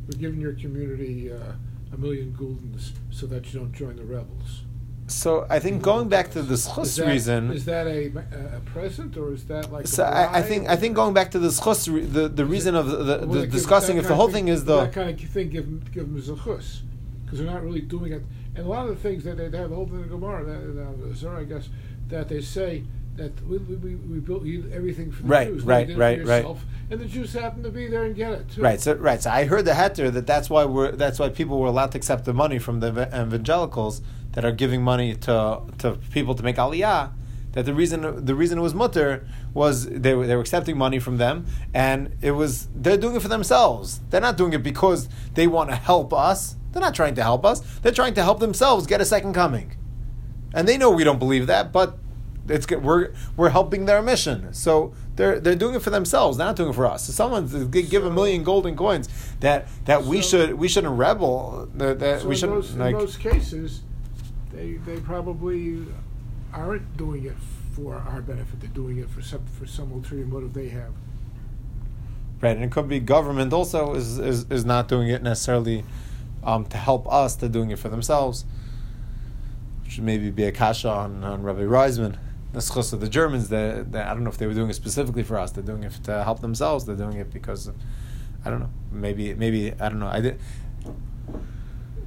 [0.08, 1.54] We're giving your community uh,
[1.94, 4.64] a million guldens so that you don't join the rebels.
[5.10, 7.52] So I think going back to the that- reason.
[7.52, 8.08] Is that a,
[8.58, 9.88] a present or is that like?
[9.88, 12.76] So I, I think I think going back to the schos, re- the the reason
[12.76, 15.30] of the, the, the discussing if the whole of thing is that the kind of
[15.30, 16.84] thing, give give them as a chus,
[17.26, 18.24] because they're not really doing it.
[18.56, 21.22] And a lot of the things that they have, the whole thing in Gemara, that,
[21.22, 21.70] that, I guess,
[22.10, 22.84] that they say
[23.20, 25.64] that we, we, we built everything for the Right, Jews.
[25.64, 26.46] right, right, for right.
[26.90, 28.62] And the Jews happen to be there and get it too.
[28.62, 31.60] Right, so right, so I heard the heter that that's why we're that's why people
[31.60, 34.02] were allowed to accept the money from the evangelicals
[34.32, 37.12] that are giving money to to people to make aliyah.
[37.54, 41.00] That the reason the reason it was mutter was they were, they were accepting money
[41.00, 44.02] from them, and it was they're doing it for themselves.
[44.10, 46.56] They're not doing it because they want to help us.
[46.72, 47.60] They're not trying to help us.
[47.80, 49.76] They're trying to help themselves get a second coming,
[50.54, 51.98] and they know we don't believe that, but
[52.50, 52.84] it's good.
[52.84, 54.54] we're we're helping their mission.
[54.54, 57.06] So they're they're doing it for themselves, not doing it for us.
[57.06, 59.10] So someone give a million golden coins
[59.40, 61.70] that that we should we shouldn't rebel.
[61.76, 63.82] That, that So we in shouldn't those, like in those cases,
[64.52, 65.86] they they probably
[66.54, 67.36] aren't doing it
[67.74, 68.60] for our benefit.
[68.60, 70.94] They're doing it for some for some ulterior motive they have.
[72.42, 72.56] right.
[72.56, 75.84] And it could be government also is is, is not doing it necessarily
[76.44, 77.36] um, to help us.
[77.36, 78.46] They're doing it for themselves.
[79.88, 82.18] Should maybe be a kasha on, on Rabbi Reisman.
[82.52, 84.76] The schus of the Germans, they, they, I don't know if they were doing it
[84.76, 85.52] specifically for us.
[85.52, 86.86] They're doing it to help themselves.
[86.86, 87.76] They're doing it because, of,
[88.44, 88.70] I don't know.
[88.92, 90.08] Maybe, maybe I don't know.
[90.08, 90.40] I did.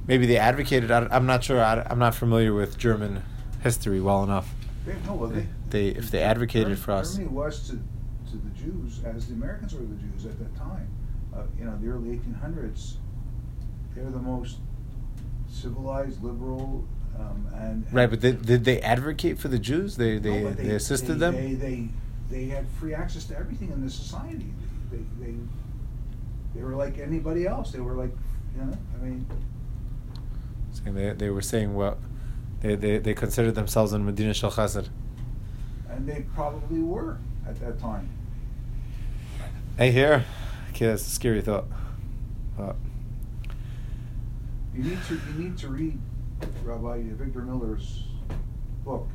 [0.05, 0.91] Maybe they advocated.
[0.91, 1.63] I, I'm not sure.
[1.63, 3.23] I, I'm not familiar with German
[3.61, 4.53] history well enough.
[4.85, 8.49] They, no, well, they, They, if they advocated for us, Germany was to, to the
[8.49, 10.89] Jews as the Americans were the Jews at that time.
[11.33, 12.95] Uh, you know, the early 1800s,
[13.95, 14.57] they were the most
[15.49, 16.85] civilized, liberal,
[17.19, 18.09] um, and, right?
[18.09, 19.95] But did, did they advocate for the Jews?
[19.97, 21.35] They, they, No, but they, assisted they, them.
[21.35, 21.89] They, they
[22.29, 24.53] they had free access to everything in the society.
[24.91, 25.35] They, they
[26.55, 27.71] they were like anybody else.
[27.71, 28.11] They were like
[28.55, 28.77] you know.
[28.99, 29.25] I mean,
[30.71, 31.97] Saying they, they were saying well,
[32.61, 34.51] they, they, they considered themselves in Medina Shal
[35.89, 38.09] and they probably were at that time.
[39.77, 40.25] Hey, here,
[40.71, 41.65] okay, that's a scary thought.
[42.59, 42.73] Uh,
[44.73, 45.99] You need to you need to read
[46.63, 48.03] Rabbi Avigdor Miller's
[48.83, 49.07] book,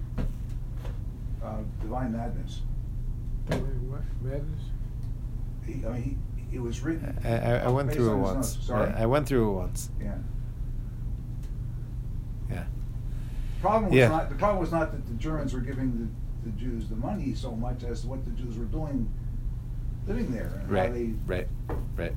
[1.43, 2.61] uh, Divine Madness.
[3.49, 4.61] What madness?
[5.65, 7.19] He, I mean, he, it was written.
[7.25, 8.55] I, I, I went through it on his once.
[8.57, 8.67] notes.
[8.67, 8.93] Sorry.
[8.93, 9.91] I, I went through it once.
[10.01, 10.15] yeah.
[12.51, 12.65] Yeah.
[13.61, 14.09] Problem was Yeah.
[14.09, 16.11] not the problem was not that the Germans were giving
[16.45, 19.11] the, the Jews the money so much as what the Jews were doing,
[20.07, 20.93] living there and how Right.
[20.95, 21.49] they Right.
[21.97, 22.15] Right.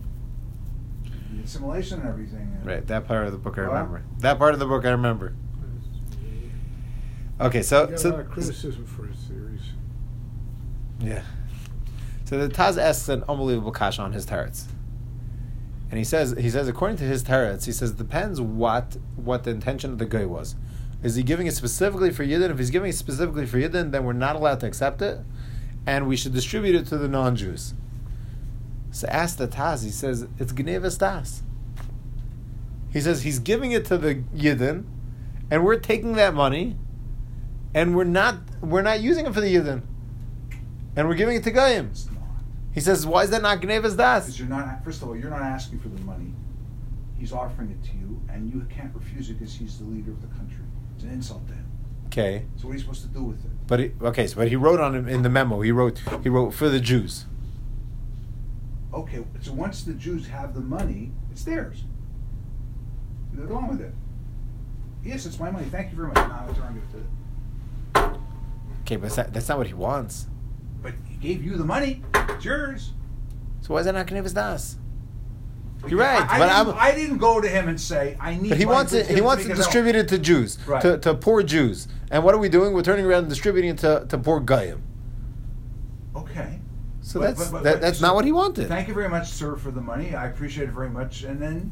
[1.35, 2.53] The assimilation and everything.
[2.57, 2.85] and- Right.
[2.87, 4.03] That part of the book I remember.
[4.19, 5.33] That part of the book I remember.
[7.39, 9.61] Okay, so He got a so criticism for his theories.
[10.99, 11.23] Yeah.
[12.25, 14.67] So the Taz asks an unbelievable kasha on his tarets.
[15.89, 19.51] And he says he says according to his tarets, he says depends what what the
[19.51, 20.55] intention of the guy was.
[21.03, 22.51] Is he giving it specifically for Yidden?
[22.51, 25.19] If he's giving it specifically for Yidden, then we're not allowed to accept it,
[25.87, 27.73] and we should distribute it to the non-Jews.
[28.91, 29.83] So ask the Taz.
[29.83, 31.43] He says it's Gnevas Das.
[32.91, 34.83] He says he's giving it to the Yidden,
[35.49, 36.75] and we're taking that money,
[37.73, 39.81] and we're not we're not using it for the Yidden,
[40.95, 41.91] and we're giving it to Goyim.
[42.73, 44.25] He says, why is that not Gnevas Das?
[44.25, 44.83] Because you're not.
[44.83, 46.33] First of all, you're not asking for the money.
[47.17, 50.21] He's offering it to you, and you can't refuse it because he's the leader of
[50.21, 50.63] the country.
[50.95, 51.65] It's an insult to him.
[52.07, 53.51] Okay, So what are you supposed to do with it?
[53.67, 55.61] but he, okay, so but he wrote on him in the memo.
[55.61, 57.25] He wrote he wrote for the Jews.
[58.93, 61.83] Okay, so once the Jews have the money, it's theirs.
[63.33, 63.93] They're going with it.
[65.03, 65.65] Yes, it's my money.
[65.65, 66.17] Thank you very much.
[66.17, 66.81] Now I turn
[67.93, 68.19] it to.
[68.81, 70.27] Okay, but that's not, that's not what he wants.
[70.81, 72.03] But he gave you the money.
[72.13, 72.91] It's yours.
[73.61, 74.75] So why is that not Gnevas Das?
[75.87, 78.35] You're right, I, I but didn't, I'm- I didn't go to him and say I
[78.35, 78.49] need.
[78.49, 79.07] But he wants it.
[79.07, 80.81] He to wants it 'cause I don't- distributed to Jews, Right.
[80.81, 81.87] to, to poor Jews.
[82.11, 82.73] And what are we doing?
[82.73, 84.83] We're turning around and distributing it to, to poor Goyim.
[87.11, 88.69] So But- that's but- that, that's so not what he wanted.
[88.69, 90.15] Thank you very much, sir, for the money.
[90.15, 91.23] I appreciate it very much.
[91.23, 91.71] And then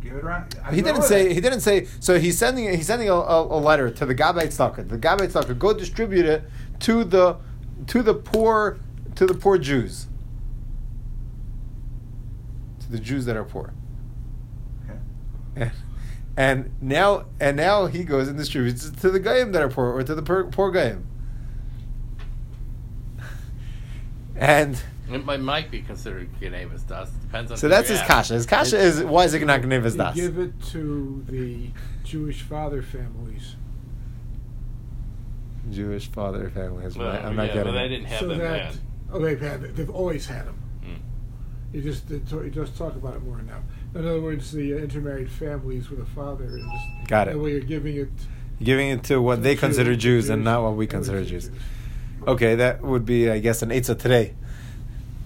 [0.00, 0.54] give it around.
[0.64, 1.26] I He didn't say.
[1.26, 1.32] it.
[1.32, 1.86] He didn't say.
[2.00, 2.64] So he's sending.
[2.74, 4.88] He's sending a, a, a letter to the Gabbai Tzedakah.
[4.88, 6.44] The Gabbai Tzedakah go distribute it
[6.80, 7.36] to the
[7.88, 8.78] to the poor
[9.16, 10.06] to the poor Jews.
[12.80, 13.74] To the Jews that are poor.
[14.88, 14.98] Okay.
[15.56, 15.70] And,
[16.38, 19.92] and now and now he goes and distributes it to the Goyim that are poor
[19.92, 21.06] or to the poor, poor Goyim.
[24.36, 27.10] And It might, might be considered Gnevas Das.
[27.10, 28.08] Depends on so that's his ask.
[28.08, 28.34] kasha.
[28.34, 30.14] His kasha is why is it not Gnevas You Das?
[30.14, 31.68] give it to the
[32.04, 33.56] Jewish father families.
[35.70, 36.96] Jewish father families.
[36.96, 38.80] Well, I'm not yeah, getting but they didn't have so them that then.
[39.12, 40.58] oh they've had they've always had them.
[40.84, 41.74] Mm.
[41.74, 43.62] You just they you just talk about it more now.
[43.94, 46.44] In other words, the uh, intermarried families with a father.
[46.44, 47.34] And just, Got it.
[47.34, 48.08] That way you're giving it.
[48.62, 51.28] giving it to what to they Jew- consider Jews and not what we consider was
[51.28, 51.50] Jews.
[52.26, 54.34] Okay, that would be, I guess, an Eitzah today.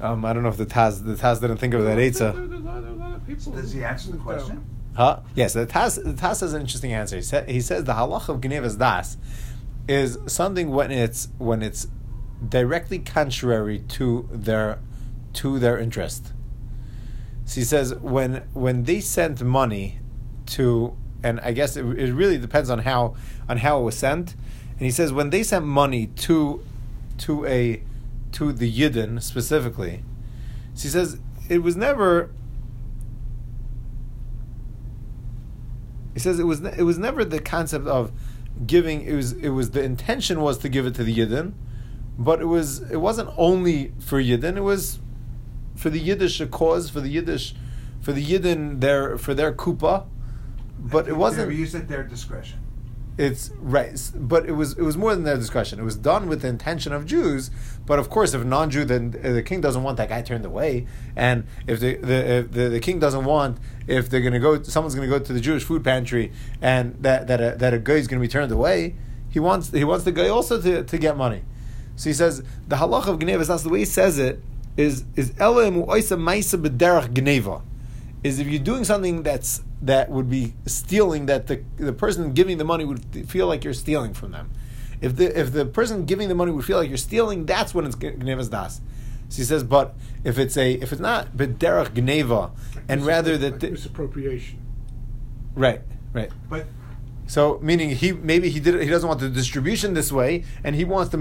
[0.01, 2.24] Um, I don't know if the Taz the Taz didn't think of that There's a
[2.24, 2.34] Eitzah.
[2.34, 4.64] lot- there's a lot- a lot of people Does he answer the question?
[4.94, 5.20] Huh?
[5.34, 7.16] Yes, the Taz the Taz has an interesting answer.
[7.16, 9.16] He, sa- he says the halach of Gnevas Das
[9.88, 11.86] is something when it's when it's
[12.47, 14.78] directly contrary to their
[15.34, 16.32] to their interest.
[17.47, 19.99] So he says when when they sent money
[20.47, 23.14] to and I guess it, it really depends on how
[23.49, 24.32] on how it was sent.
[24.72, 26.62] And he says when they sent money to
[27.18, 27.82] to a
[28.32, 30.02] to the Yidden specifically,
[30.74, 32.30] so he says it was never.
[36.14, 38.12] He says it was it was never the concept of
[38.66, 39.02] giving.
[39.02, 41.52] It was it was the intention was to give it to the Yidden,
[42.18, 44.56] but it was it wasn't only for Yidden.
[44.56, 44.98] It was
[45.74, 47.54] for the Yiddish cause for the Yiddish
[48.00, 50.06] for the Yidden their for their kupa,
[50.78, 51.48] but it wasn't.
[51.48, 52.60] They were used at their discretion.
[53.18, 55.80] It's right, but it was it was more than their discretion.
[55.80, 57.50] It was done with the intention of Jews,
[57.86, 60.86] but of course, if non-Jew, then uh, the king doesn't want that guy turned away,
[61.16, 63.56] and if the the if the, the king doesn't want
[63.86, 67.26] if they're to go, someone's going to go to the Jewish food pantry, and that
[67.28, 68.94] that a, that a guy is going to be turned away,
[69.30, 71.42] he wants he wants the guy also to, to get money.
[71.96, 73.46] So he says the halacha of gneva.
[73.46, 74.42] That's the way he says it.
[74.76, 77.62] Is is elam oisa ma'isa b'derech gneva
[78.27, 82.59] is if you're doing something that's that would be stealing that the the person giving
[82.59, 84.51] the money would feel like you're stealing from them.
[85.01, 87.85] If the if the person giving the money would feel like you're stealing, that's when
[87.87, 88.81] it's gnevas das.
[89.29, 92.53] So he says, but if it's a if it's not bederach gneva,
[92.89, 94.59] and rather that the, misappropriation.
[95.55, 95.81] right
[96.12, 96.66] right But
[97.27, 100.85] so meaning he maybe he did he doesn't want the distribution this way, and he
[100.85, 101.18] wants the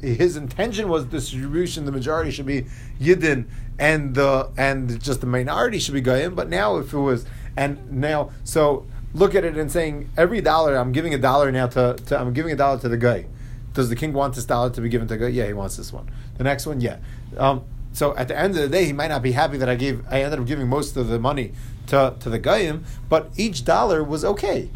[0.00, 1.84] uh, his intention was distribution.
[1.86, 2.66] The majority should be
[3.00, 3.46] yidden,
[3.78, 6.34] and the and just the minority should be goyim.
[6.34, 7.24] But now if it was
[7.56, 11.66] and now so look at it and saying every dollar I'm giving a dollar now
[11.68, 13.26] to, to I'm giving a dollar to the guy.
[13.74, 15.28] Does the king want this dollar to be given to the guy?
[15.28, 16.10] Yeah, he wants this one.
[16.36, 16.98] The next one, yeah.
[17.36, 19.76] Um, so at the end of the day, he might not be happy that I
[19.76, 20.04] gave.
[20.10, 21.52] I ended up giving most of the money
[21.88, 24.70] to to the goyim, but each dollar was okay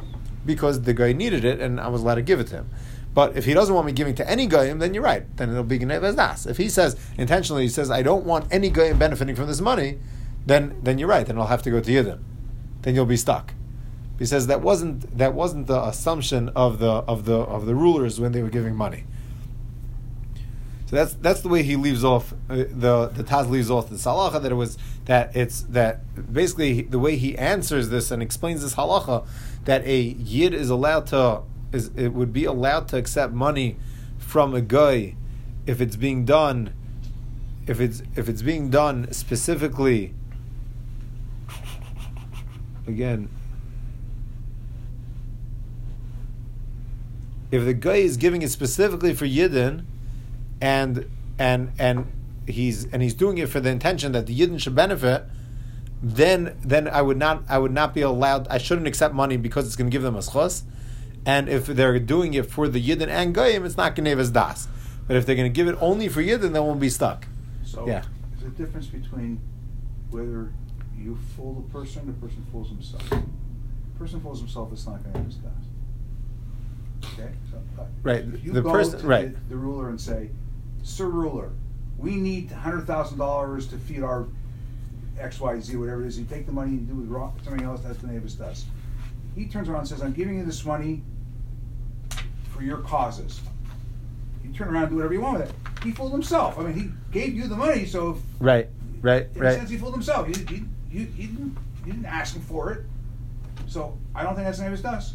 [0.44, 2.70] because the guy needed it and I was allowed to give it to him.
[3.14, 5.24] But if he doesn't want me giving to any goyim, then you're right.
[5.36, 6.46] Then it'll be gnevas das.
[6.46, 9.98] If he says intentionally, he says I don't want any goyim benefiting from this money,
[10.46, 11.26] then then you're right.
[11.26, 12.20] Then I'll have to go to yidden.
[12.82, 13.54] Then you'll be stuck.
[14.18, 18.18] He says that wasn't that wasn't the assumption of the of the of the rulers
[18.18, 19.04] when they were giving money.
[20.86, 23.96] So that's that's the way he leaves off uh, the the Taz leaves off the
[23.96, 28.62] halacha that it was that it's that basically the way he answers this and explains
[28.62, 29.26] this halacha
[29.64, 31.42] that a yid is allowed to
[31.72, 33.76] is it would be allowed to accept money
[34.18, 35.16] from a guy
[35.66, 36.72] if it's being done
[37.66, 40.14] if it's if it's being done specifically.
[42.86, 43.28] Again.
[47.50, 49.84] If the guy is giving it specifically for yidden
[50.60, 51.08] and
[51.38, 52.10] and and
[52.46, 55.24] he's and he's doing it for the intention that the yidden should benefit
[56.02, 59.66] then then I would not I would not be allowed I shouldn't accept money because
[59.66, 60.62] it's going to give them a schos
[61.26, 64.68] and if they're doing it for the yidden and goyim it's not gnevas das
[65.06, 67.26] but if they're going to give it only for yidden then we'll be stuck
[67.64, 68.02] So Yeah.
[68.32, 69.40] there's a difference between
[70.10, 70.52] whether
[70.98, 73.08] you fool the person, the person fools himself.
[73.10, 73.22] The
[73.98, 75.54] person fools himself, it's not going to understand.
[77.14, 79.32] Okay, so uh, Right, If you the go person- to right.
[79.48, 80.30] the, the ruler and say,
[80.82, 81.50] "Sir ruler,
[81.98, 84.26] we need hundred thousand dollars to feed our
[85.18, 87.64] X, Y, Z, whatever it is." You take the money and do it wrong, something
[87.64, 87.80] else.
[87.80, 88.66] That's what gnevas das.
[89.34, 91.02] He turns around and says, "I'm giving you this money
[92.62, 93.40] for your causes."
[94.44, 95.54] You turn around and do whatever you want with it.
[95.84, 96.58] He fooled himself.
[96.58, 98.68] I mean, he gave you the money, so if right
[99.00, 100.26] right in a right sense, he fooled himself.
[100.28, 102.84] He, he, he, he, didn't, he didn't ask him for it.
[103.66, 105.14] So I don't think that's gnevas das.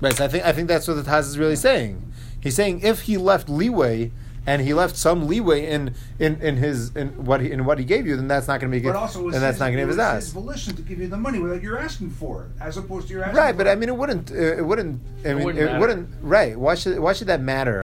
[0.00, 0.14] Right.
[0.14, 2.12] So I think I think that's what the Taz is really saying.
[2.40, 4.12] He's saying if he left leeway
[4.46, 7.84] and he left some leeway in in, in his in what he in what he
[7.84, 8.92] gave you, then that's not going to be good.
[8.92, 10.32] But also, it was and that's his, not going it to was be his his
[10.32, 13.24] volition to give you the money without you're asking for it, as opposed to you're
[13.24, 13.70] asking Right, for but it.
[13.70, 14.30] I mean, it wouldn't.
[14.30, 15.00] Uh, it wouldn't.
[15.24, 15.80] I mean, wouldn't it matter.
[15.80, 16.08] wouldn't.
[16.22, 16.58] Right.
[16.58, 17.82] Why should Why should that matter?